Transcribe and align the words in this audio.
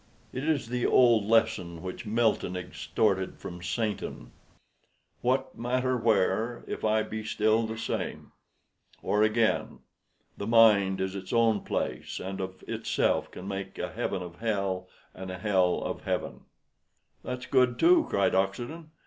It 0.33 0.43
is 0.43 0.69
the 0.69 0.83
old 0.87 1.25
lesson 1.25 1.83
which 1.83 2.07
Milton 2.07 2.57
extorted 2.57 3.37
from 3.37 3.61
Satan: 3.61 4.31
"'What 5.21 5.55
matter 5.55 5.95
where, 5.95 6.63
if 6.67 6.83
I 6.83 7.03
be 7.03 7.23
still 7.23 7.67
the 7.67 7.77
same' 7.77 8.31
"Or 9.03 9.21
again: 9.21 9.77
"'The 10.37 10.47
mind 10.47 11.01
is 11.01 11.13
its 11.13 11.31
own 11.31 11.59
place, 11.61 12.19
and 12.19 12.41
of 12.41 12.63
itself 12.67 13.29
Can 13.29 13.47
make 13.47 13.77
a 13.77 13.91
heaven 13.91 14.23
of 14.23 14.37
hell, 14.39 14.87
a 15.13 15.31
hell 15.37 15.83
of 15.83 16.01
heaven'" 16.01 16.45
"That's 17.23 17.45
good 17.45 17.77
too," 17.77 18.07
cried 18.09 18.33
Oxenden. 18.33 18.89